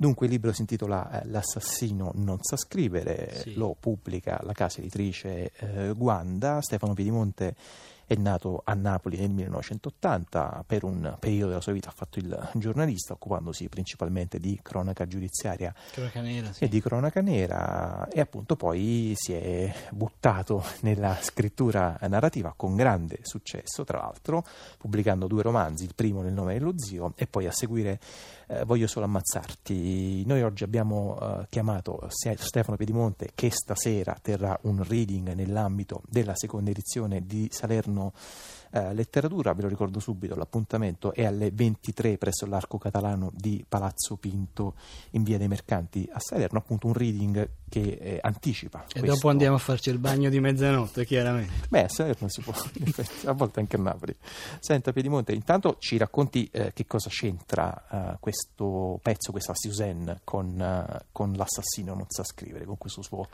Dunque 0.00 0.24
il 0.24 0.32
libro 0.32 0.50
si 0.54 0.62
intitola 0.62 1.20
eh, 1.20 1.26
L'assassino 1.26 2.12
non 2.14 2.38
sa 2.40 2.56
scrivere, 2.56 3.40
Sì. 3.42 3.52
lo 3.54 3.76
pubblica 3.78 4.40
la 4.44 4.54
casa 4.54 4.78
editrice 4.78 5.52
eh, 5.58 5.92
Guanda. 5.94 6.62
Stefano 6.62 6.94
Piedimonte 6.94 7.54
è 8.10 8.16
nato 8.16 8.60
a 8.64 8.74
Napoli 8.74 9.18
nel 9.18 9.30
1980, 9.30 10.64
per 10.66 10.82
un 10.82 11.14
periodo 11.20 11.50
della 11.50 11.60
sua 11.60 11.70
vita 11.70 11.90
ha 11.90 11.92
fatto 11.94 12.18
il 12.18 12.50
giornalista, 12.54 13.12
occupandosi 13.12 13.68
principalmente 13.68 14.40
di 14.40 14.58
cronaca 14.60 15.06
giudiziaria 15.06 15.72
nera, 16.14 16.52
sì. 16.52 16.64
e 16.64 16.68
di 16.68 16.80
cronaca 16.80 17.20
nera 17.20 18.08
e 18.08 18.18
appunto 18.18 18.56
poi 18.56 19.12
si 19.14 19.32
è 19.32 19.72
buttato 19.92 20.64
nella 20.80 21.16
scrittura 21.20 21.96
narrativa 22.08 22.52
con 22.56 22.74
grande 22.74 23.20
successo, 23.22 23.84
tra 23.84 23.98
l'altro 23.98 24.44
pubblicando 24.76 25.28
due 25.28 25.42
romanzi, 25.42 25.84
il 25.84 25.94
primo 25.94 26.20
nel 26.20 26.32
nome 26.32 26.54
dello 26.54 26.72
zio 26.76 27.12
e 27.14 27.28
poi 27.28 27.46
a 27.46 27.52
seguire 27.52 28.00
eh, 28.50 28.64
Voglio 28.64 28.88
solo 28.88 29.04
ammazzarti. 29.04 30.26
Noi 30.26 30.42
oggi 30.42 30.64
abbiamo 30.64 31.18
eh, 31.20 31.46
chiamato 31.48 32.08
Stefano 32.08 32.76
Piedimonte 32.76 33.30
che 33.34 33.50
stasera 33.50 34.16
terrà 34.20 34.58
un 34.62 34.82
reading 34.82 35.32
nell'ambito 35.32 36.02
della 36.08 36.34
seconda 36.34 36.70
edizione 36.70 37.24
di 37.24 37.48
Salerno 37.50 37.99
eh, 38.72 38.94
Letteratura, 38.94 39.52
ve 39.52 39.62
lo 39.62 39.68
ricordo 39.68 39.98
subito, 39.98 40.36
l'appuntamento 40.36 41.12
è 41.12 41.24
alle 41.24 41.50
23 41.50 42.18
presso 42.18 42.46
l'arco 42.46 42.78
catalano 42.78 43.30
di 43.34 43.64
Palazzo 43.68 44.16
Pinto 44.16 44.74
in 45.10 45.24
via 45.24 45.38
dei 45.38 45.48
Mercanti 45.48 46.08
a 46.12 46.20
Salerno, 46.20 46.58
appunto 46.58 46.86
un 46.86 46.92
reading 46.92 47.48
che 47.68 47.98
eh, 48.00 48.18
anticipa. 48.22 48.84
E 48.84 49.00
questo- 49.00 49.06
dopo 49.06 49.28
andiamo 49.28 49.56
a 49.56 49.58
farci 49.58 49.90
il 49.90 49.98
bagno 49.98 50.30
di 50.30 50.38
mezzanotte, 50.38 51.04
chiaramente. 51.04 51.66
Beh, 51.68 51.84
a 51.84 51.88
Salerno 51.88 52.28
si 52.28 52.40
può, 52.42 52.52
a 53.26 53.32
volte 53.32 53.60
anche 53.60 53.76
a 53.76 53.80
Napoli. 53.80 54.14
Senta 54.60 54.92
Piedimonte, 54.92 55.32
intanto 55.32 55.76
ci 55.78 55.96
racconti 55.96 56.48
eh, 56.52 56.72
che 56.72 56.86
cosa 56.86 57.08
c'entra 57.10 58.12
eh, 58.14 58.16
questo 58.20 59.00
pezzo, 59.02 59.32
questa 59.32 59.52
Suzanne, 59.54 60.20
con, 60.22 60.60
eh, 60.60 61.06
con 61.10 61.32
l'assassino 61.32 61.94
non 61.94 62.06
sa 62.08 62.22
scrivere, 62.22 62.64
con 62.64 62.78
questo 62.78 63.02
suo 63.02 63.26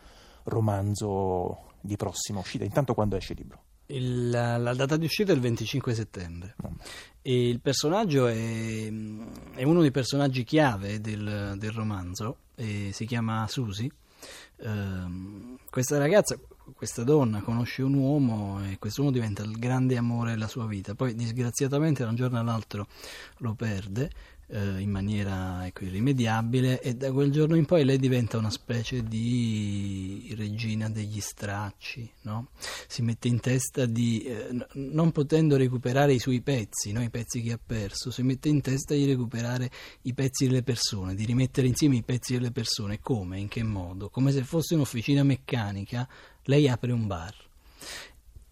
romanzo 0.44 1.72
di 1.80 1.96
prossima 1.96 2.38
uscita. 2.38 2.64
Intanto 2.64 2.94
quando 2.94 3.16
esce 3.16 3.34
il 3.34 3.40
libro? 3.40 3.65
Il- 3.86 4.30
la, 4.30 4.56
la 4.56 4.74
data 4.74 4.96
di 4.96 5.04
uscita 5.04 5.32
è 5.32 5.34
il 5.34 5.40
25 5.40 5.94
settembre 5.94 6.54
No. 6.62 6.76
e 7.22 7.48
il 7.48 7.60
personaggio 7.60 8.26
è, 8.26 8.34
è 9.54 9.62
uno 9.62 9.80
dei 9.80 9.90
personaggi 9.92 10.42
chiave 10.44 11.00
del, 11.00 11.54
del 11.56 11.70
romanzo, 11.70 12.38
si 12.56 13.06
chiama 13.06 13.46
Susie. 13.48 13.90
Ehm, 14.58 15.58
questa 15.70 15.98
ragazza, 15.98 16.38
questa 16.74 17.04
donna 17.04 17.42
conosce 17.42 17.82
un 17.82 17.94
uomo 17.94 18.60
e 18.64 18.78
quest'uomo 18.78 19.10
diventa 19.10 19.42
il 19.42 19.58
grande 19.58 19.96
amore 19.96 20.30
della 20.32 20.48
sua 20.48 20.66
vita, 20.66 20.94
poi 20.94 21.14
disgraziatamente 21.14 22.02
da 22.02 22.08
un 22.08 22.16
giorno 22.16 22.38
all'altro 22.38 22.86
lo 23.38 23.54
perde 23.54 24.10
eh, 24.48 24.80
in 24.80 24.90
maniera 24.90 25.66
ecco, 25.66 25.84
irrimediabile 25.84 26.80
e 26.80 26.94
da 26.94 27.10
quel 27.12 27.30
giorno 27.30 27.56
in 27.56 27.64
poi 27.64 27.84
lei 27.84 27.98
diventa 27.98 28.38
una 28.38 28.50
specie 28.50 29.02
di 29.02 30.32
regina 30.36 30.88
degli 30.88 31.20
stracci, 31.20 32.08
no? 32.22 32.48
si 32.86 33.02
mette 33.02 33.28
in 33.28 33.40
testa 33.40 33.86
di, 33.86 34.22
eh, 34.22 34.66
non 34.74 35.12
potendo 35.12 35.56
recuperare 35.56 36.12
i 36.12 36.18
suoi 36.18 36.40
pezzi, 36.40 36.92
no? 36.92 37.02
i 37.02 37.10
pezzi 37.10 37.42
che 37.42 37.52
ha 37.52 37.60
perso, 37.64 38.10
si 38.10 38.22
mette 38.22 38.48
in 38.48 38.60
testa 38.60 38.94
di 38.94 39.04
recuperare 39.04 39.70
i 40.02 40.14
pezzi 40.14 40.46
delle 40.46 40.62
persone, 40.62 41.14
di 41.14 41.24
rimettere 41.24 41.66
insieme 41.66 41.96
i 41.96 42.02
pezzi 42.02 42.34
delle 42.34 42.52
persone, 42.52 43.00
come, 43.00 43.38
in 43.38 43.48
che 43.48 43.62
modo, 43.62 44.08
come 44.10 44.32
se 44.32 44.44
fosse 44.44 44.74
un'officina 44.74 45.22
meccanica, 45.22 46.08
lei 46.44 46.68
apre 46.68 46.92
un 46.92 47.06
bar. 47.06 47.45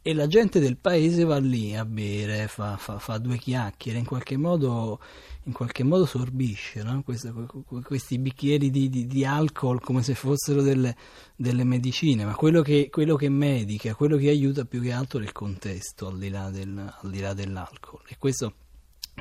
E 0.07 0.13
la 0.13 0.27
gente 0.27 0.61
del 0.61 0.77
paese 0.77 1.25
va 1.25 1.39
lì 1.39 1.75
a 1.75 1.87
bere, 1.87 2.47
fa, 2.47 2.77
fa- 2.77 2.99
fa 2.99 3.17
due 3.17 3.39
chiacchiere, 3.39 3.99
in 3.99 4.05
qualche 4.05 4.37
modo, 4.37 5.01
in 5.45 5.53
qualche 5.53 5.83
modo 5.83 6.05
sorbisce 6.05 6.83
no? 6.83 7.03
Questa- 7.03 7.33
que- 7.33 7.47
que- 7.67 7.81
questi 7.83 8.19
bicchieri 8.19 8.69
di, 8.71 8.91
di- 8.91 9.07
di 9.07 9.25
alcol 9.25 9.81
come 9.81 10.03
se 10.03 10.15
fossero 10.15 10.61
delle, 10.61 10.95
delle 11.35 11.65
medicine, 11.65 12.27
ma 12.27 12.35
quello 12.35 12.61
che, 12.61 12.89
quello 12.91 13.17
che 13.17 13.31
medica, 13.31 13.95
quello 13.95 14.19
che 14.19 14.29
aiuta 14.29 14.67
più 14.67 14.83
che 14.83 14.93
altro 14.93 15.21
è 15.21 15.23
il 15.23 15.33
contesto 15.33 16.09
al 16.09 16.19
di 16.19 16.29
là, 16.29 16.51
del- 16.51 16.95
al 17.01 17.11
di 17.11 17.21
là 17.21 17.33
dell'alcol. 17.33 18.03
E 18.07 18.17
questo, 18.19 18.57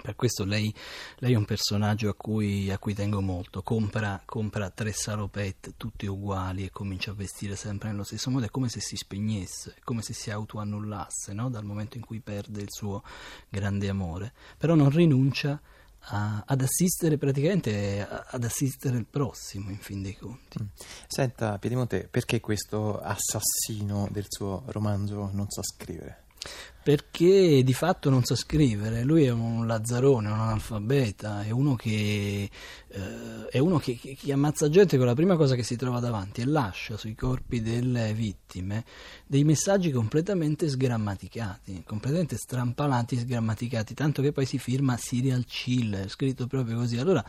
per 0.02 0.16
questo 0.16 0.44
lei, 0.44 0.74
lei 1.18 1.34
è 1.34 1.36
un 1.36 1.46
personaggio 1.46 2.10
a 2.10 2.16
cui, 2.16 2.72
a 2.72 2.78
cui 2.78 2.94
tengo 2.94 3.22
molto. 3.22 3.62
Compra, 3.62 4.22
compra 4.26 4.70
tre 4.70 4.92
salopette 4.92 5.74
tutte 5.78 6.08
uguali 6.08 6.66
e 6.66 6.72
comincia 6.72 7.12
a 7.12 7.16
vestire 7.16 7.56
sempre 7.56 7.90
nello 7.90 8.04
stesso 8.04 8.30
modo. 8.30 8.46
È 8.46 8.50
come 8.50 8.70
se 8.70 8.80
si 8.80 8.96
spegnesse, 8.96 9.76
è 9.78 9.80
come 9.84 10.02
se 10.02 10.14
si 10.14 10.32
autoannullasse 10.32 11.34
no? 11.34 11.50
dal 11.50 11.64
momento 11.64 11.98
in 11.98 12.06
cui 12.06 12.20
perde 12.20 12.62
il 12.62 12.70
suo 12.70 13.04
grande 13.50 13.88
amore. 13.90 14.34
Però 14.58 14.76
non 14.76 14.90
rinuncia 14.90 15.62
a- 16.08 16.44
ad 16.46 16.62
assistere 16.62 17.18
praticamente 17.18 18.06
ad 18.06 18.44
assistere 18.44 18.98
il 18.98 19.06
prossimo, 19.06 19.70
in 19.70 19.78
fin 19.78 20.02
dei 20.02 20.16
conti. 20.16 20.58
Senta 21.08 21.58
Piedimonte, 21.60 22.08
perché 22.10 22.40
questo 22.40 23.00
assassino 23.00 24.08
del 24.12 24.26
suo 24.28 24.64
romanzo 24.68 25.30
non 25.32 25.50
sa 25.50 25.62
scrivere? 25.64 26.24
Perché 26.84 27.64
di 27.64 27.74
fatto 27.74 28.10
non 28.10 28.26
sa 28.26 28.36
scrivere, 28.36 29.04
lui 29.04 29.24
è 29.24 29.32
un 29.32 29.66
lazzarone, 29.66 30.28
un 30.28 30.38
analfabeta, 30.38 31.42
è 31.44 31.50
uno 31.50 31.76
che, 31.76 32.50
eh, 32.90 33.48
è 33.50 33.58
uno 33.58 33.78
che, 33.78 33.96
che- 33.96 34.18
che 34.20 34.34
ammazza 34.34 34.68
gente 34.68 34.98
con 34.98 35.06
la 35.06 35.14
prima 35.14 35.38
cosa 35.38 35.56
che 35.56 35.64
si 35.64 35.78
trova 35.78 36.02
davanti 36.02 36.42
e 36.42 36.46
lascia 36.46 36.98
sui 36.98 37.16
corpi 37.16 37.62
delle 37.62 38.14
vittime 38.14 38.84
dei 39.26 39.46
messaggi 39.46 39.92
completamente 39.92 40.68
sgrammaticati, 40.68 41.84
completamente 41.86 42.36
strampalati 42.36 43.18
sgrammaticati, 43.18 43.94
tanto 43.94 44.22
che 44.22 44.34
poi 44.34 44.46
si 44.46 44.60
firma 44.60 44.98
serial 44.98 45.46
killer, 45.46 46.10
scritto 46.10 46.48
proprio 46.48 46.76
così. 46.76 46.98
Allora, 46.98 47.24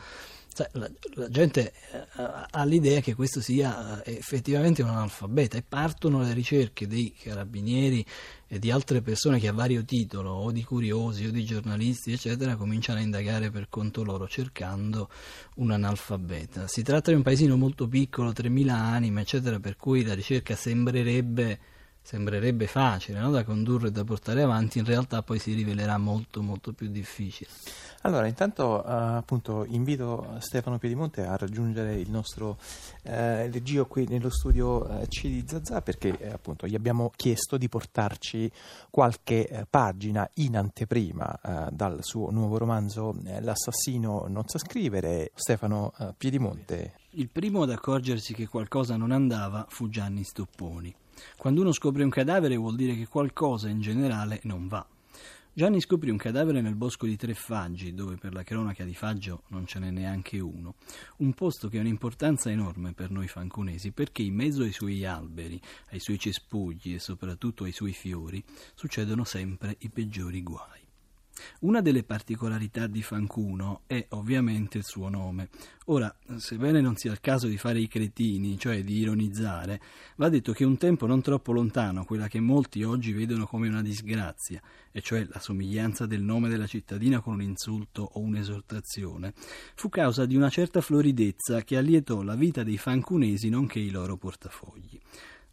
sai, 0.55 0.67
la, 0.71 0.89
la 1.15 1.29
gente 1.29 1.73
eh, 1.91 2.05
ha 2.49 2.63
l'idea 2.63 3.01
che 3.01 3.13
questo 3.13 3.41
sia 3.41 4.01
eh, 4.03 4.15
effettivamente 4.15 4.81
un 4.81 4.87
analfabeta 4.87 5.57
e 5.57 5.63
partono 5.67 6.21
le 6.21 6.31
ricerche 6.31 6.87
dei 6.87 7.13
carabinieri 7.13 8.05
e 8.47 8.57
di 8.57 8.71
altre 8.71 9.01
persone 9.01 9.37
che 9.37 9.49
a 9.49 9.51
vario 9.51 9.83
titolo, 9.83 10.31
o 10.31 10.51
di 10.51 10.63
curiosi 10.63 11.25
o 11.25 11.31
di 11.31 11.43
giornalisti, 11.43 12.13
eccetera, 12.13 12.55
cominciano 12.55 12.99
a 12.99 13.01
indagare 13.01 13.51
per 13.51 13.67
conto 13.67 14.01
loro 14.03 14.29
cercando 14.29 15.09
un 15.55 15.71
analfabeta. 15.71 16.67
Si 16.67 16.81
tratta 16.81 17.11
di 17.11 17.17
un 17.17 17.23
paesino 17.23 17.57
molto 17.57 17.89
piccolo, 17.89 18.29
3.000 18.29 18.69
anime, 18.69 19.21
eccetera, 19.21 19.59
per 19.59 19.75
cui 19.75 20.05
la 20.05 20.13
ricerca 20.13 20.55
sembrerebbe, 20.55 21.59
sembrerebbe 22.05 22.67
facile 22.67 23.19
no? 23.19 23.31
da 23.31 23.43
condurre 23.43 23.87
e 23.87 23.91
da 23.91 24.03
portare 24.03 24.43
avanti, 24.43 24.77
in 24.77 24.85
realtà 24.85 25.23
poi 25.23 25.39
si 25.39 25.53
rivelerà 25.53 25.97
molto 25.97 26.43
molto 26.43 26.71
più 26.71 26.87
difficile. 26.87 27.49
Allora, 28.01 28.27
intanto 28.27 28.85
eh, 28.85 28.91
appunto 28.91 29.65
invito 29.67 30.35
Stefano 30.37 30.77
Piedimonte 30.77 31.25
a 31.25 31.35
raggiungere 31.35 31.95
il 31.95 32.11
nostro 32.11 32.59
eh, 33.01 33.49
Legio 33.49 33.87
qui 33.87 34.05
nello 34.07 34.29
studio 34.29 34.87
eh, 34.87 35.07
C 35.07 35.23
di 35.23 35.43
Zazà 35.47 35.81
perché 35.81 36.15
eh, 36.19 36.29
appunto 36.29 36.67
gli 36.67 36.75
abbiamo 36.75 37.11
chiesto 37.15 37.57
di 37.57 37.67
portarci 37.67 38.51
qualche 38.91 39.47
eh, 39.47 39.65
pagina 39.67 40.29
in 40.35 40.57
anteprima 40.57 41.39
eh, 41.41 41.71
dal 41.71 42.03
suo 42.03 42.29
nuovo 42.29 42.59
romanzo 42.59 43.15
eh, 43.25 43.41
L'assassino 43.41 44.27
non 44.27 44.47
sa 44.47 44.59
scrivere. 44.59 45.31
Stefano 45.33 45.93
Piedimonte. 46.15 46.93
Il 47.11 47.29
primo 47.29 47.63
ad 47.63 47.71
accorgersi 47.71 48.35
che 48.35 48.47
qualcosa 48.47 48.95
non 48.95 49.11
andava 49.11 49.65
fu 49.67 49.89
Gianni 49.89 50.23
Stopponi. 50.23 50.93
Quando 51.37 51.61
uno 51.61 51.71
scopre 51.71 52.03
un 52.03 52.09
cadavere 52.09 52.55
vuol 52.55 52.75
dire 52.75 52.95
che 52.95 53.07
qualcosa 53.07 53.69
in 53.69 53.81
generale 53.81 54.39
non 54.43 54.67
va. 54.67 54.85
Gianni 55.57 55.79
scoprì 55.79 56.09
un 56.09 56.17
cadavere 56.17 56.59
nel 56.59 56.75
bosco 56.75 57.05
di 57.05 57.15
Trefaggi, 57.15 57.93
dove 57.93 58.17
per 58.17 58.33
la 58.33 58.43
cronaca 58.43 58.83
di 58.83 58.93
Faggio 58.93 59.43
non 59.47 59.65
ce 59.65 59.79
n'è 59.79 59.89
neanche 59.89 60.37
uno. 60.39 60.75
Un 61.19 61.33
posto 61.33 61.69
che 61.69 61.77
ha 61.77 61.81
un'importanza 61.81 62.51
enorme 62.51 62.91
per 62.91 63.09
noi 63.09 63.29
fancunesi, 63.29 63.91
perché 63.91 64.21
in 64.21 64.35
mezzo 64.35 64.63
ai 64.63 64.73
suoi 64.73 65.05
alberi, 65.05 65.57
ai 65.91 65.99
suoi 65.99 66.19
cespugli 66.19 66.95
e 66.95 66.99
soprattutto 66.99 67.63
ai 67.63 67.71
suoi 67.71 67.93
fiori 67.93 68.43
succedono 68.73 69.23
sempre 69.23 69.77
i 69.79 69.89
peggiori 69.89 70.43
guai. 70.43 70.84
Una 71.61 71.81
delle 71.81 72.03
particolarità 72.03 72.87
di 72.87 73.01
Fancuno 73.01 73.81
è 73.87 74.05
ovviamente 74.09 74.77
il 74.77 74.83
suo 74.83 75.09
nome. 75.09 75.49
Ora, 75.85 76.13
sebbene 76.37 76.81
non 76.81 76.95
sia 76.95 77.11
il 77.11 77.21
caso 77.21 77.47
di 77.47 77.57
fare 77.57 77.79
i 77.79 77.87
cretini, 77.87 78.57
cioè 78.57 78.83
di 78.83 78.97
ironizzare, 78.97 79.79
va 80.15 80.29
detto 80.29 80.51
che 80.51 80.63
un 80.63 80.77
tempo 80.77 81.05
non 81.05 81.21
troppo 81.21 81.51
lontano, 81.51 82.05
quella 82.05 82.27
che 82.27 82.39
molti 82.39 82.83
oggi 82.83 83.11
vedono 83.11 83.45
come 83.45 83.67
una 83.67 83.83
disgrazia, 83.83 84.61
e 84.91 85.01
cioè 85.01 85.27
la 85.29 85.39
somiglianza 85.39 86.05
del 86.05 86.21
nome 86.21 86.49
della 86.49 86.67
cittadina 86.67 87.19
con 87.19 87.33
un 87.33 87.41
insulto 87.43 88.09
o 88.13 88.19
un'esortazione, 88.19 89.33
fu 89.75 89.89
causa 89.89 90.25
di 90.25 90.35
una 90.35 90.49
certa 90.49 90.81
floridezza 90.81 91.63
che 91.63 91.77
allietò 91.77 92.23
la 92.23 92.35
vita 92.35 92.63
dei 92.63 92.77
fancunesi 92.77 93.49
nonché 93.49 93.79
i 93.79 93.91
loro 93.91 94.17
portafogli. 94.17 94.99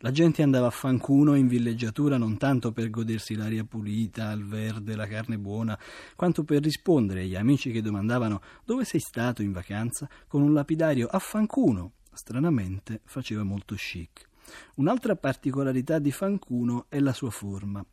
La 0.04 0.10
gente 0.10 0.42
andava 0.42 0.66
a 0.66 0.70
fancuno 0.70 1.36
in 1.36 1.46
villeggiatura 1.46 2.16
non 2.16 2.36
tanto 2.36 2.72
per 2.72 2.90
godersi 2.90 3.36
l'aria 3.36 3.62
pulita, 3.62 4.32
il 4.32 4.44
verde, 4.44 4.96
la 4.96 5.06
carne 5.06 5.38
buona, 5.38 5.78
quanto 6.16 6.42
per 6.42 6.60
rispondere 6.60 7.20
agli 7.20 7.36
amici 7.36 7.70
che 7.70 7.82
domandavano 7.82 8.40
dove 8.64 8.84
sei 8.84 8.98
stato 8.98 9.42
in 9.42 9.52
vacanza 9.52 10.08
con 10.26 10.42
un 10.42 10.52
lapidario 10.52 11.06
a 11.06 11.20
fancuno. 11.20 11.92
Stranamente 12.12 13.00
faceva 13.04 13.44
molto 13.44 13.76
chic. 13.76 14.28
Un'altra 14.74 15.14
particolarità 15.14 16.00
di 16.00 16.10
fancuno 16.10 16.86
è 16.88 16.98
la 16.98 17.12
sua 17.12 17.30
forma. 17.30 17.84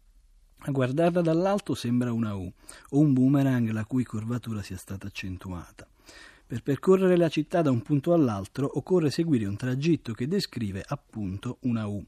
A 0.61 0.71
guardarla 0.71 1.21
dall'alto 1.21 1.75
sembra 1.75 2.11
una 2.11 2.33
U 2.33 2.51
o 2.89 2.99
un 2.99 3.13
boomerang 3.13 3.69
la 3.69 3.85
cui 3.85 4.03
curvatura 4.03 4.63
sia 4.63 4.77
stata 4.77 5.05
accentuata. 5.05 5.87
Per 6.49 6.63
percorrere 6.63 7.15
la 7.15 7.29
città 7.29 7.61
da 7.61 7.69
un 7.69 7.83
punto 7.83 8.11
all'altro 8.11 8.67
occorre 8.73 9.11
seguire 9.11 9.45
un 9.45 9.55
tragitto 9.55 10.13
che 10.13 10.27
descrive 10.27 10.83
appunto 10.83 11.59
una 11.61 11.85
U. 11.85 12.03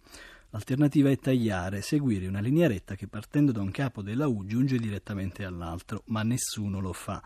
L'alternativa 0.49 1.11
è 1.11 1.19
tagliare, 1.19 1.83
seguire 1.83 2.25
una 2.25 2.39
linea 2.39 2.67
retta 2.67 2.95
che 2.95 3.05
partendo 3.05 3.51
da 3.51 3.61
un 3.61 3.69
capo 3.69 4.01
della 4.01 4.25
U 4.25 4.43
giunge 4.47 4.79
direttamente 4.79 5.45
all'altro, 5.45 6.01
ma 6.05 6.23
nessuno 6.23 6.79
lo 6.79 6.91
fa. 6.91 7.21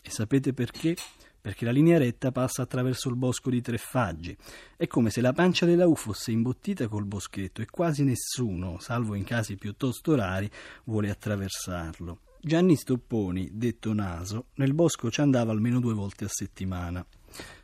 E 0.00 0.08
sapete 0.10 0.52
perché? 0.52 0.94
Perché 1.40 1.64
la 1.64 1.72
linea 1.72 1.98
retta 1.98 2.30
passa 2.30 2.62
attraverso 2.62 3.08
il 3.08 3.16
bosco 3.16 3.50
di 3.50 3.60
Treffaggi. 3.60 4.36
È 4.76 4.86
come 4.86 5.10
se 5.10 5.20
la 5.20 5.32
pancia 5.32 5.66
della 5.66 5.88
U 5.88 5.96
fosse 5.96 6.30
imbottita 6.30 6.86
col 6.86 7.06
boschetto 7.06 7.60
e 7.60 7.66
quasi 7.66 8.04
nessuno, 8.04 8.78
salvo 8.78 9.16
in 9.16 9.24
casi 9.24 9.56
piuttosto 9.56 10.14
rari, 10.14 10.48
vuole 10.84 11.10
attraversarlo. 11.10 12.20
Gianni 12.44 12.74
Stopponi, 12.74 13.50
detto 13.52 13.92
Naso, 13.92 14.46
nel 14.54 14.74
bosco 14.74 15.12
ci 15.12 15.20
andava 15.20 15.52
almeno 15.52 15.78
due 15.78 15.94
volte 15.94 16.24
a 16.24 16.28
settimana. 16.28 17.06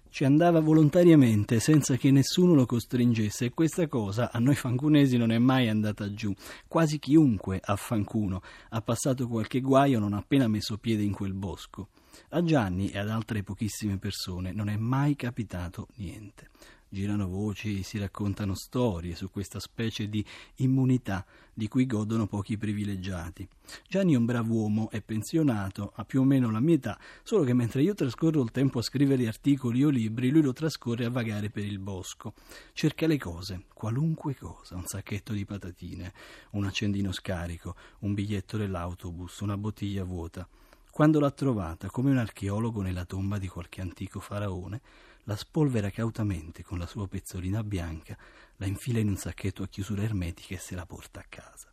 Ci 0.09 0.25
andava 0.25 0.61
volontariamente, 0.61 1.59
senza 1.59 1.97
che 1.97 2.13
nessuno 2.13 2.55
lo 2.55 2.65
costringesse, 2.65 3.47
e 3.47 3.51
questa 3.51 3.89
cosa 3.89 4.31
a 4.31 4.39
noi 4.39 4.55
fancunesi 4.55 5.17
non 5.17 5.33
è 5.33 5.39
mai 5.39 5.69
andata 5.69 6.15
giù. 6.15 6.33
Quasi 6.69 7.01
chiunque 7.01 7.61
a 7.61 7.75
Fancuno 7.75 8.41
ha 8.69 8.81
passato 8.81 9.27
qualche 9.27 9.61
guaio 9.61 9.99
non 9.99 10.13
appena 10.13 10.47
messo 10.47 10.79
piede 10.79 11.03
in 11.03 11.13
quel 11.13 11.35
bosco. 11.35 11.89
A 12.29 12.45
Gianni 12.45 12.91
e 12.91 12.99
ad 12.99 13.09
altre 13.09 13.43
pochissime 13.43 13.99
persone 13.99 14.53
non 14.53 14.69
è 14.69 14.77
mai 14.77 15.17
capitato 15.17 15.89
niente. 15.97 16.51
Girano 16.91 17.29
voci, 17.29 17.83
si 17.83 17.99
raccontano 17.99 18.55
storie 18.55 19.15
su 19.15 19.31
questa 19.31 19.61
specie 19.61 20.09
di 20.09 20.25
immunità 20.57 21.27
di 21.53 21.69
cui 21.69 21.85
godono 21.85 22.27
pochi 22.27 22.57
privilegiati. 22.57 23.47
Gianni 23.87 24.15
è 24.15 24.17
un 24.17 24.25
bravo 24.25 24.55
uomo, 24.55 24.89
è 24.91 25.03
pensionato, 25.03 25.93
ha 25.97 26.07
più 26.07 26.23
o 26.23 26.25
meno 26.25 26.51
la 26.51 26.61
mia 26.61 26.77
età, 26.77 26.99
solo 27.23 27.45
che 27.45 27.53
mentre 27.53 27.83
io 27.83 27.93
trascorro 27.93 28.43
il 28.43 28.53
tempo 28.53 28.79
a 28.79 28.83
scrivere 28.83 29.27
articoli 29.27 29.85
o 29.85 29.91
libri, 29.91 30.31
lui 30.31 30.41
lo 30.41 30.55
trascorre 30.55 31.05
a 31.05 31.11
vagare 31.11 31.51
per 31.51 31.65
il 31.65 31.79
bosco. 31.79 32.33
Cerca 32.73 33.07
le 33.07 33.19
cose, 33.19 33.65
qualunque 33.75 34.35
cosa, 34.35 34.77
un 34.77 34.87
sacchetto 34.87 35.35
di 35.35 35.45
patatine, 35.45 36.15
un 36.53 36.65
accendino 36.65 37.13
scarico, 37.13 37.77
un 37.99 38.15
biglietto 38.15 38.57
dell'autobus, 38.57 39.41
una 39.41 39.59
bottiglia 39.59 40.05
vuota. 40.05 40.49
Quando 40.91 41.21
l'ha 41.21 41.31
trovata, 41.31 41.91
come 41.91 42.11
un 42.11 42.17
archeologo 42.17 42.81
nella 42.81 43.05
tomba 43.05 43.37
di 43.37 43.47
qualche 43.47 43.83
antico 43.83 44.21
faraone, 44.21 44.81
la 45.29 45.37
spolvera 45.37 45.91
cautamente 45.91 46.65
con 46.65 46.79
la 46.79 46.87
sua 46.87 47.07
pezzolina 47.07 47.63
bianca, 47.63 48.17
la 48.57 48.65
infila 48.65 48.99
in 48.99 49.09
un 49.09 49.17
sacchetto 49.19 49.63
a 49.63 49.69
chiusura 49.69 50.03
ermetica 50.03 50.55
e 50.55 50.59
se 50.59 50.75
la 50.75 50.87
porta 50.87 51.21
a 51.21 51.27
casa. 51.29 51.71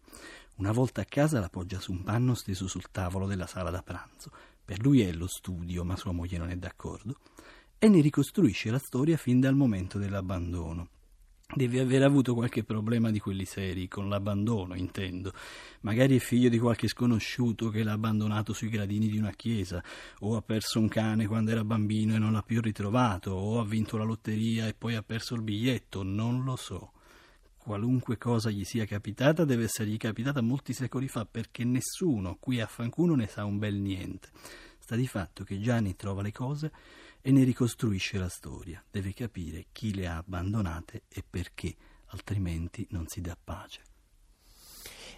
Una 0.56 0.74
volta 0.74 1.00
a 1.00 1.06
casa 1.06 1.40
la 1.40 1.48
poggia 1.48 1.80
su 1.80 1.94
un 1.94 2.04
panno 2.04 2.34
steso 2.34 2.68
sul 2.68 2.92
tavolo 2.92 3.28
della 3.28 3.48
sala 3.48 3.70
da 3.70 3.82
pranzo. 3.82 4.30
Per 4.66 4.82
lui 4.82 5.04
è 5.04 5.12
lo 5.14 5.28
studio, 5.28 5.86
ma 5.86 5.96
sua 5.96 6.12
moglie 6.12 6.38
non 6.38 6.50
è 6.50 6.58
d'accordo. 6.58 7.20
E 7.80 7.88
ne 7.88 8.02
ricostruisce 8.02 8.70
la 8.72 8.78
storia 8.78 9.16
fin 9.16 9.40
dal 9.40 9.56
momento 9.56 9.98
dell'abbandono. 9.98 10.90
Devi 11.54 11.78
aver 11.78 12.02
avuto 12.02 12.34
qualche 12.34 12.64
problema 12.64 13.12
di 13.12 13.20
quelli 13.20 13.46
seri, 13.46 13.88
con 13.88 14.10
l'abbandono, 14.10 14.74
intendo. 14.74 15.32
Magari 15.82 16.16
è 16.16 16.20
figlio 16.20 16.50
di 16.50 16.58
qualche 16.58 16.88
sconosciuto 16.88 17.70
che 17.70 17.84
l'ha 17.84 17.92
abbandonato 17.92 18.52
sui 18.52 18.68
gradini 18.68 19.08
di 19.08 19.20
una 19.20 19.32
chiesa, 19.32 19.82
o 20.22 20.36
ha 20.36 20.42
perso 20.42 20.80
un 20.80 20.88
cane 20.88 21.28
quando 21.28 21.52
era 21.52 21.64
bambino 21.64 22.16
e 22.16 22.18
non 22.18 22.34
l'ha 22.34 22.42
più 22.42 22.62
ritrovato, 22.62 23.32
o 23.32 23.60
ha 23.60 23.64
vinto 23.64 23.96
la 23.96 24.04
lotteria 24.04 24.68
e 24.68 24.74
poi 24.74 24.96
ha 24.96 25.04
perso 25.04 25.36
il 25.36 25.44
biglietto, 25.44 26.02
non 26.02 26.44
lo 26.44 26.56
so. 26.56 26.94
Qualunque 27.58 28.18
cosa 28.18 28.50
gli 28.50 28.64
sia 28.64 28.86
capitata 28.86 29.46
deve 29.46 29.66
essergli 29.66 29.98
capitata 29.98 30.42
molti 30.42 30.74
secoli 30.74 31.08
fa, 31.08 31.26
perché 31.26 31.64
nessuno 31.64 32.38
qui 32.40 32.60
a 32.60 32.66
Fancuno 32.66 33.14
ne 33.14 33.28
sa 33.28 33.46
un 33.46 33.60
bel 33.60 33.76
niente. 33.76 34.30
Sta 34.80 34.96
di 34.96 35.08
fatto 35.08 35.44
che 35.44 35.60
Gianni 35.60 35.96
trova 35.96 36.24
le 36.24 36.32
cose 36.32 36.72
e 37.28 37.32
ne 37.32 37.44
ricostruisce 37.44 38.20
la 38.20 38.30
storia. 38.30 38.86
Deve 38.92 39.12
capire 39.12 39.66
chi 39.72 39.96
le 39.96 40.06
ha 40.06 40.18
abbandonate 40.18 41.06
e 41.10 41.24
perché, 41.28 41.76
altrimenti 42.10 42.86
non 42.92 43.08
si 43.08 43.20
dà 43.20 43.36
pace. 43.36 43.95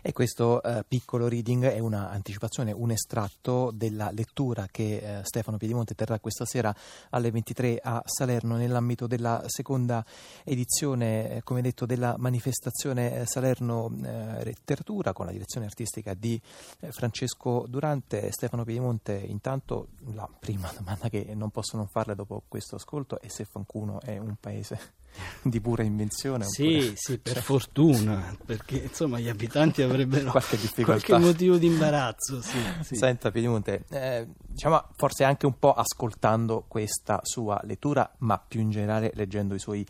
E 0.01 0.13
questo 0.13 0.61
eh, 0.61 0.83
piccolo 0.87 1.27
reading 1.27 1.65
è 1.65 1.79
un'anticipazione, 1.79 2.71
un 2.71 2.91
estratto 2.91 3.71
della 3.73 4.11
lettura 4.11 4.67
che 4.69 5.19
eh, 5.19 5.23
Stefano 5.23 5.57
Piedimonte 5.57 5.95
terrà 5.95 6.19
questa 6.19 6.45
sera 6.45 6.73
alle 7.09 7.31
23 7.31 7.79
a 7.81 8.01
Salerno 8.05 8.55
nell'ambito 8.55 9.07
della 9.07 9.43
seconda 9.47 10.05
edizione, 10.43 11.31
eh, 11.31 11.43
come 11.43 11.61
detto, 11.61 11.85
della 11.85 12.15
manifestazione 12.17 13.21
eh, 13.21 13.25
Salerno 13.25 13.91
eh, 14.03 14.43
Letteratura 14.43 15.13
con 15.13 15.25
la 15.25 15.31
direzione 15.31 15.65
artistica 15.65 16.13
di 16.13 16.39
eh, 16.79 16.91
Francesco 16.91 17.65
Durante. 17.67 18.31
Stefano 18.31 18.63
Piedimonte, 18.63 19.13
intanto 19.13 19.89
la 20.13 20.29
prima 20.39 20.71
domanda 20.77 21.09
che 21.09 21.33
non 21.33 21.49
posso 21.49 21.75
non 21.75 21.87
farle 21.87 22.15
dopo 22.15 22.43
questo 22.47 22.75
ascolto 22.75 23.19
è 23.19 23.27
se 23.27 23.45
Fancuno 23.45 23.99
è 24.01 24.17
un 24.17 24.35
paese 24.39 25.05
di 25.41 25.59
pura 25.59 25.83
invenzione. 25.83 26.45
Sì, 26.45 26.75
oppure... 26.75 26.93
sì, 26.95 27.17
per 27.19 27.33
cioè... 27.33 27.41
fortuna, 27.41 28.37
perché 28.45 28.77
insomma 28.77 29.19
gli 29.19 29.29
abitanti 29.29 29.81
avrebbero 29.81 30.31
qualche, 30.31 30.83
qualche 30.83 31.17
motivo 31.17 31.57
di 31.57 31.67
imbarazzo. 31.67 32.41
Sì, 32.41 32.59
sì. 32.81 32.95
Senta 32.95 33.31
Piedimonte, 33.31 33.85
eh, 33.89 34.27
diciamo 34.45 34.83
forse 34.95 35.23
anche 35.23 35.45
un 35.45 35.57
po' 35.57 35.73
ascoltando 35.73 36.65
questa 36.67 37.19
sua 37.23 37.59
lettura, 37.63 38.09
ma 38.19 38.37
più 38.39 38.61
in 38.61 38.69
generale 38.69 39.11
leggendo 39.13 39.55
i 39.55 39.59
suoi 39.59 39.85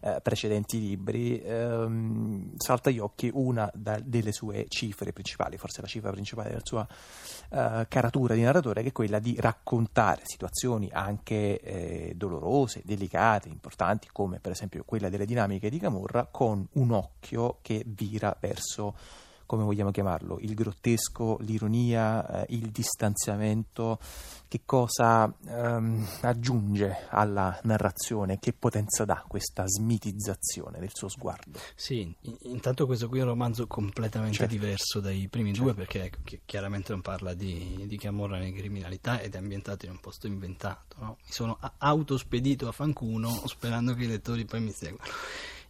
eh, 0.00 0.20
precedenti 0.22 0.80
libri, 0.80 1.40
ehm, 1.42 2.56
salta 2.56 2.88
agli 2.88 2.98
occhi 2.98 3.30
una 3.32 3.70
da, 3.74 4.00
delle 4.02 4.32
sue 4.32 4.66
cifre 4.68 5.12
principali, 5.12 5.56
forse 5.56 5.80
la 5.80 5.86
cifra 5.86 6.10
principale 6.10 6.48
della 6.50 6.60
sua 6.64 6.86
eh, 7.50 7.86
caratura 7.88 8.34
di 8.34 8.42
narratore, 8.42 8.82
che 8.82 8.88
è 8.88 8.92
quella 8.92 9.18
di 9.18 9.36
raccontare 9.38 10.22
situazioni 10.24 10.88
anche 10.92 11.60
eh, 11.60 12.12
dolorose, 12.16 12.82
delicate, 12.84 13.48
importanti, 13.48 14.08
come 14.12 14.38
per 14.40 14.52
esempio 14.52 14.84
quella 14.84 15.08
delle 15.08 15.26
dinamiche 15.26 15.70
di 15.70 15.78
Camorra, 15.78 16.28
con 16.30 16.66
un 16.72 16.90
occhio 16.92 17.58
che 17.62 17.84
vira 17.86 18.36
verso 18.40 18.94
come 19.50 19.64
vogliamo 19.64 19.90
chiamarlo, 19.90 20.38
il 20.38 20.54
grottesco, 20.54 21.38
l'ironia, 21.40 22.44
eh, 22.44 22.54
il 22.54 22.68
distanziamento, 22.68 23.98
che 24.46 24.60
cosa 24.64 25.28
ehm, 25.44 26.06
aggiunge 26.20 27.08
alla 27.08 27.58
narrazione, 27.64 28.38
che 28.38 28.52
potenza 28.52 29.04
dà 29.04 29.24
questa 29.26 29.64
smitizzazione 29.66 30.78
del 30.78 30.90
suo 30.92 31.08
sguardo? 31.08 31.58
Sì, 31.74 32.14
intanto 32.42 32.86
questo 32.86 33.08
qui 33.08 33.18
è 33.18 33.22
un 33.22 33.28
romanzo 33.30 33.66
completamente 33.66 34.36
certo. 34.36 34.52
diverso 34.52 35.00
dai 35.00 35.26
primi 35.26 35.52
certo. 35.52 35.64
due 35.64 35.74
perché 35.74 36.12
chiaramente 36.44 36.92
non 36.92 37.00
parla 37.00 37.34
di, 37.34 37.86
di 37.88 37.96
Camorra 37.98 38.38
né 38.38 38.52
criminalità 38.52 39.20
ed 39.20 39.34
è 39.34 39.38
ambientato 39.38 39.84
in 39.84 39.90
un 39.90 39.98
posto 39.98 40.28
inventato. 40.28 40.94
No? 41.00 41.16
Mi 41.26 41.32
sono 41.32 41.58
autospedito 41.78 42.68
a 42.68 42.72
Fancuno 42.72 43.30
sperando 43.46 43.94
che 43.94 44.04
i 44.04 44.06
lettori 44.06 44.44
poi 44.44 44.60
mi 44.60 44.70
seguano. 44.70 45.10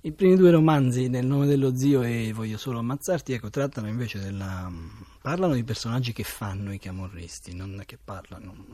I 0.03 0.13
primi 0.13 0.35
due 0.37 0.51
romanzi, 0.51 1.09
Nel 1.09 1.27
nome 1.27 1.45
dello 1.45 1.77
zio 1.77 2.01
e 2.01 2.33
Voglio 2.33 2.57
solo 2.57 2.79
ammazzarti, 2.79 3.35
ecco, 3.35 3.51
trattano 3.51 3.87
invece 3.87 4.19
della... 4.19 4.73
parlano 5.21 5.53
di 5.53 5.63
personaggi 5.63 6.15
che 6.15 6.23
fanno 6.23 6.73
i 6.73 6.79
camorristi, 6.79 7.55
non 7.55 7.83
che 7.85 7.99
parlano 8.03 8.65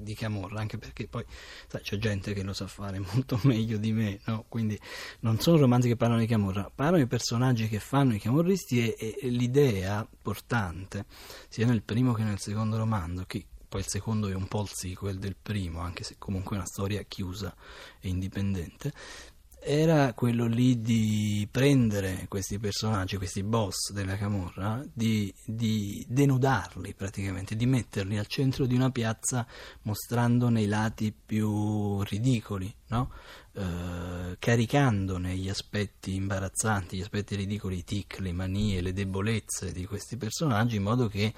di, 0.00 0.14
camorra, 0.14 0.60
anche 0.60 0.78
perché 0.78 1.08
poi 1.08 1.24
sai, 1.66 1.80
c'è 1.80 1.98
gente 1.98 2.32
che 2.34 2.44
lo 2.44 2.52
sa 2.52 2.68
fare 2.68 3.00
molto 3.12 3.40
meglio 3.42 3.78
di 3.78 3.90
me, 3.90 4.20
no? 4.26 4.44
Quindi 4.48 4.78
non 5.20 5.40
sono 5.40 5.58
romanzi 5.58 5.88
che 5.88 5.96
parlano 5.96 6.20
di 6.20 6.28
camorra, 6.28 6.70
parlano 6.72 7.02
di 7.02 7.08
personaggi 7.08 7.66
che 7.66 7.80
fanno 7.80 8.14
i 8.14 8.20
camorristi 8.20 8.88
e, 8.92 9.16
e 9.20 9.28
l'idea 9.28 10.06
portante, 10.22 11.06
sia 11.48 11.66
nel 11.66 11.82
primo 11.82 12.12
che 12.12 12.22
nel 12.22 12.38
secondo 12.38 12.76
romanzo, 12.76 13.24
che 13.26 13.44
poi 13.68 13.80
il 13.80 13.88
secondo 13.88 14.28
è 14.28 14.34
un 14.34 14.46
po' 14.46 14.62
il 14.62 14.70
sequel 14.72 15.18
del 15.18 15.34
primo, 15.40 15.80
anche 15.80 16.04
se 16.04 16.14
comunque 16.16 16.54
è 16.54 16.58
una 16.60 16.68
storia 16.68 17.02
chiusa 17.02 17.52
e 18.00 18.08
indipendente, 18.08 18.92
era 19.68 20.12
quello 20.12 20.46
lì 20.46 20.80
di 20.80 21.48
prendere 21.50 22.26
questi 22.28 22.56
personaggi, 22.56 23.16
questi 23.16 23.42
boss 23.42 23.90
della 23.90 24.16
Camorra, 24.16 24.80
di, 24.92 25.34
di, 25.44 26.04
denudarli 26.08 26.94
praticamente, 26.94 27.56
di 27.56 27.66
metterli 27.66 28.16
al 28.16 28.28
centro 28.28 28.64
di 28.64 28.76
una 28.76 28.90
piazza 28.90 29.44
mostrandone 29.82 30.62
i 30.62 30.66
lati 30.66 31.12
più 31.12 32.00
ridicoli, 32.02 32.72
no? 32.90 33.10
eh, 33.54 34.36
caricandone 34.38 35.34
gli 35.34 35.48
aspetti 35.48 36.14
imbarazzanti, 36.14 36.96
gli 36.96 37.02
aspetti 37.02 37.34
ridicoli, 37.34 37.78
i 37.78 37.84
tic, 37.84 38.20
le 38.20 38.32
manie, 38.32 38.80
le 38.80 38.92
debolezze 38.92 39.72
di 39.72 39.84
questi 39.84 40.16
personaggi, 40.16 40.76
in 40.76 40.84
modo 40.84 41.08
che 41.08 41.34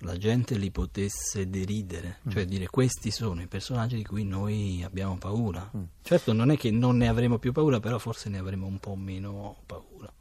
la 0.00 0.16
gente 0.16 0.56
li 0.56 0.70
potesse 0.70 1.48
deridere, 1.48 2.18
mm. 2.26 2.30
cioè 2.30 2.44
dire 2.44 2.66
questi 2.68 3.10
sono 3.10 3.42
i 3.42 3.46
personaggi 3.46 3.96
di 3.96 4.04
cui 4.04 4.24
noi 4.24 4.82
abbiamo 4.84 5.16
paura. 5.18 5.70
Mm. 5.76 5.82
Certo 6.02 6.32
non 6.32 6.50
è 6.50 6.56
che 6.56 6.70
non 6.70 6.96
ne 6.96 7.08
avremo 7.08 7.38
più 7.38 7.52
paura, 7.52 7.80
però 7.80 7.98
forse 7.98 8.28
ne 8.28 8.38
avremo 8.38 8.66
un 8.66 8.78
po' 8.78 8.94
meno 8.94 9.56
paura. 9.66 10.12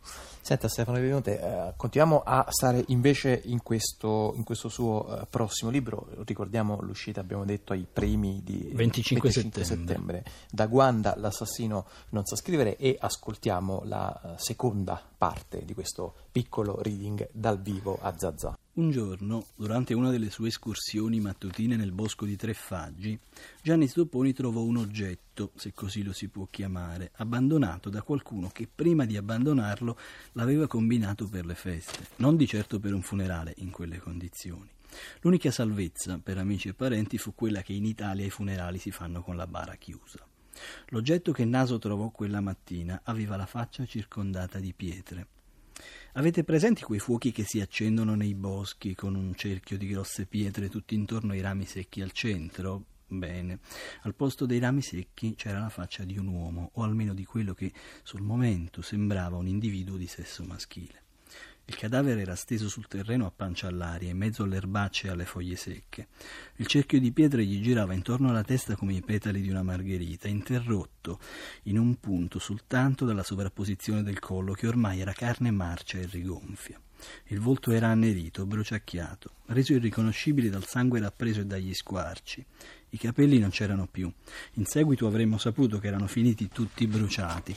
Senta 0.48 0.69
Stefano 0.69 0.98
Benvenuti, 0.98 1.31
eh, 1.31 1.74
continuiamo 1.75 2.22
a 2.24 2.46
stare 2.48 2.81
invece 2.88 3.41
in 3.46 3.62
questo, 3.62 4.31
in 4.38 4.46
questo 4.46 4.69
suo 4.69 5.19
eh, 5.19 5.25
prossimo 5.29 5.69
libro, 5.69 6.07
ricordiamo 6.25 6.79
l'uscita 6.79 7.19
abbiamo 7.19 7.43
detto 7.43 7.74
ai 7.74 7.86
primi 7.91 8.41
di 8.46 8.72
25, 8.74 9.29
25 9.29 9.31
settembre. 9.31 9.65
settembre. 9.65 10.24
Da 10.50 10.67
Guanda 10.67 11.15
l'assassino 11.17 11.86
non 12.12 12.24
sa 12.24 12.38
scrivere 12.38 12.77
e 12.77 12.96
ascoltiamo 12.98 13.81
la 13.84 14.22
uh, 14.24 14.27
seconda 14.38 15.03
parte 15.17 15.65
di 15.65 15.74
questo 15.74 16.13
piccolo 16.31 16.81
reading 16.81 17.27
dal 17.34 17.60
vivo 17.60 18.00
a 18.01 18.17
Zazà. 18.17 18.57
Un 18.77 18.91
giorno, 18.91 19.48
durante 19.55 19.96
una 19.96 20.12
delle 20.12 20.29
sue 20.29 20.50
escursioni 20.50 21.19
mattutine 21.19 21.75
nel 21.75 21.91
bosco 21.91 22.25
di 22.25 22.36
Treffaggi, 22.36 23.17
Gianni 23.63 23.88
Stopponi 23.88 24.34
trovò 24.34 24.62
un 24.62 24.77
oggetto, 24.77 25.51
se 25.55 25.74
così 25.74 26.03
lo 26.03 26.13
si 26.13 26.27
può 26.27 26.48
chiamare, 26.51 27.10
abbandonato 27.15 27.89
da 27.89 28.03
qualcuno 28.03 28.50
che 28.53 28.69
prima 28.74 29.05
di 29.05 29.17
abbandonarlo 29.17 29.98
l'aveva 30.34 30.67
combinato 30.67 31.27
per 31.27 31.48
le 31.48 31.55
feste, 31.55 32.10
non 32.17 32.36
di 32.36 32.46
certo 32.46 32.79
per 32.79 32.93
un 32.93 33.01
funerale 33.01 33.55
in 33.57 33.72
quelle 33.72 33.98
condizioni. 33.98 34.69
L'unica 35.22 35.50
salvezza 35.50 36.19
per 36.22 36.38
amici 36.38 36.67
e 36.67 36.75
parenti 36.75 37.17
fu 37.17 37.34
quella 37.34 37.63
che 37.63 37.74
in 37.74 37.84
Italia 37.84 38.27
i 38.27 38.29
funerali 38.29 38.77
si 38.77 38.91
fanno 38.91 39.24
con 39.24 39.36
la 39.36 39.48
bara 39.48 39.74
chiusa. 39.74 40.19
L'oggetto 40.89 41.31
che 41.31 41.46
Naso 41.46 41.79
trovò 41.79 42.12
quella 42.12 42.41
mattina 42.41 43.01
aveva 43.05 43.38
la 43.38 43.48
faccia 43.48 43.88
circondata 43.88 44.60
di 44.60 44.72
pietre. 44.72 45.29
Avete 46.14 46.44
presenti 46.44 46.82
quei 46.82 47.00
fuochi 47.00 47.32
che 47.32 47.44
si 47.44 47.62
accendono 47.62 48.16
nei 48.16 48.34
boschi 48.34 48.96
con 48.96 49.16
un 49.16 49.36
cerchio 49.36 49.78
di 49.78 49.88
grosse 49.88 50.26
pietre 50.26 50.70
tutti 50.70 50.96
intorno 50.96 51.34
ai 51.34 51.42
rami 51.42 51.66
secchi 51.66 52.02
al 52.02 52.12
centro? 52.12 52.86
Bene, 53.08 53.60
al 54.02 54.16
posto 54.16 54.46
dei 54.46 54.60
rami 54.60 54.82
secchi 54.82 55.36
c'era 55.36 55.60
la 55.60 55.70
faccia 55.70 56.04
di 56.04 56.18
un 56.18 56.28
uomo, 56.28 56.72
o 56.74 56.84
almeno 56.84 57.14
di 57.14 57.24
quello 57.24 57.54
che 57.54 57.72
sul 58.04 58.22
momento 58.22 58.82
sembrava 58.82 59.38
un 59.38 59.48
individuo 59.48 59.96
di 59.96 60.08
sesso 60.08 60.44
maschile. 60.44 61.07
Il 61.69 61.75
cadavere 61.75 62.21
era 62.21 62.36
steso 62.36 62.69
sul 62.69 62.88
terreno 62.88 63.25
a 63.25 63.31
pancia 63.36 63.67
all'aria, 63.67 64.09
in 64.09 64.17
mezzo 64.17 64.43
alle 64.43 64.55
erbacce 64.55 65.07
e 65.07 65.09
alle 65.09 65.25
foglie 65.25 65.57
secche. 65.57 66.07
Il 66.55 66.65
cerchio 66.65 66.97
di 66.97 67.12
pietre 67.12 67.43
gli 67.43 67.62
girava 67.62 67.93
intorno 67.93 68.29
alla 68.29 68.43
testa 68.43 68.77
come 68.77 68.93
i 68.93 69.01
petali 69.01 69.41
di 69.41 69.50
una 69.50 69.63
margherita, 69.63 70.29
interrotto 70.29 71.19
in 71.63 71.77
un 71.77 72.00
punto 72.00 72.39
soltanto 72.39 73.03
dalla 73.03 73.21
sovrapposizione 73.21 74.01
del 74.01 74.19
collo, 74.19 74.53
che 74.53 74.65
ormai 74.65 75.01
era 75.01 75.12
carne 75.12 75.51
marcia 75.51 75.97
e 75.97 76.07
rigonfia. 76.09 76.79
Il 77.25 77.41
volto 77.41 77.71
era 77.71 77.89
annerito, 77.89 78.45
bruciacchiato, 78.45 79.31
reso 79.47 79.74
irriconoscibile 79.74 80.50
dal 80.50 80.65
sangue 80.65 81.01
rappreso 81.01 81.41
e 81.41 81.45
dagli 81.45 81.74
squarci. 81.74 82.45
I 82.91 82.97
capelli 82.97 83.39
non 83.39 83.50
c'erano 83.50 83.88
più. 83.88 84.09
In 84.53 84.65
seguito 84.65 85.05
avremmo 85.05 85.38
saputo 85.38 85.79
che 85.79 85.88
erano 85.88 86.07
finiti 86.07 86.47
tutti 86.47 86.88
bruciati. 86.88 87.53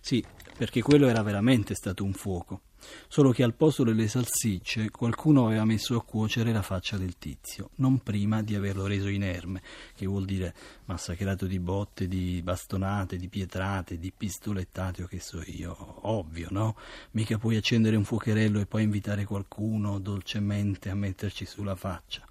Sì, 0.00 0.24
perché 0.60 0.82
quello 0.82 1.08
era 1.08 1.22
veramente 1.22 1.74
stato 1.74 2.04
un 2.04 2.12
fuoco. 2.12 2.60
Solo 3.08 3.30
che 3.30 3.42
al 3.42 3.54
posto 3.54 3.82
delle 3.82 4.08
salsicce 4.08 4.90
qualcuno 4.90 5.46
aveva 5.46 5.64
messo 5.64 5.96
a 5.96 6.04
cuocere 6.04 6.52
la 6.52 6.60
faccia 6.60 6.98
del 6.98 7.16
tizio, 7.16 7.70
non 7.76 8.00
prima 8.00 8.42
di 8.42 8.54
averlo 8.54 8.86
reso 8.86 9.08
inerme, 9.08 9.62
che 9.96 10.04
vuol 10.04 10.26
dire 10.26 10.54
massacrato 10.84 11.46
di 11.46 11.58
botte, 11.58 12.06
di 12.06 12.42
bastonate, 12.42 13.16
di 13.16 13.28
pietrate, 13.28 13.98
di 13.98 14.12
pistolettate 14.14 15.04
o 15.04 15.06
che 15.06 15.18
so 15.18 15.42
io. 15.46 16.06
Ovvio, 16.06 16.48
no? 16.50 16.76
Mica 17.12 17.38
puoi 17.38 17.56
accendere 17.56 17.96
un 17.96 18.04
fuocherello 18.04 18.60
e 18.60 18.66
poi 18.66 18.82
invitare 18.82 19.24
qualcuno 19.24 19.98
dolcemente 19.98 20.90
a 20.90 20.94
metterci 20.94 21.46
sulla 21.46 21.74
faccia. 21.74 22.29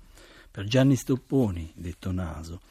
Per 0.51 0.65
Gianni 0.65 0.95
Stopponi, 0.95 1.71
detto 1.75 2.11
Naso, 2.11 2.61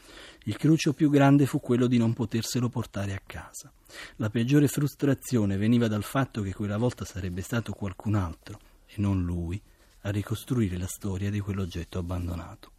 il 0.45 0.57
cruccio 0.57 0.93
più 0.93 1.11
grande 1.11 1.47
fu 1.47 1.61
quello 1.61 1.87
di 1.87 1.97
non 1.97 2.13
poterselo 2.13 2.69
portare 2.69 3.15
a 3.15 3.23
casa. 3.25 3.73
La 4.17 4.31
peggiore 4.31 4.67
frustrazione 4.67 5.57
veniva 5.57 5.89
dal 5.89 6.03
fatto 6.03 6.43
che 6.43 6.53
quella 6.53 6.77
volta 6.77 7.05
sarebbe 7.05 7.41
stato 7.41 7.73
qualcun 7.73 8.17
altro, 8.17 8.59
e 8.87 8.95
non 8.97 9.23
lui, 9.25 9.61
a 10.03 10.11
ricostruire 10.11 10.77
la 10.77 10.87
storia 10.87 11.31
di 11.31 11.41
quell'oggetto 11.41 11.99
abbandonato. 11.99 12.73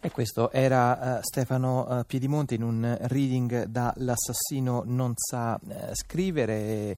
E 0.00 0.10
questo 0.10 0.50
era 0.52 1.16
uh, 1.16 1.22
Stefano 1.22 1.86
uh, 1.88 2.04
Piedimonte 2.04 2.54
in 2.54 2.62
un 2.62 2.96
reading 3.04 3.64
da 3.64 3.90
L'assassino 3.96 4.82
non 4.84 5.14
sa 5.16 5.58
uh, 5.58 5.94
scrivere. 5.94 6.92